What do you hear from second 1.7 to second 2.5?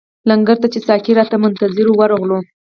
وو ورغلو.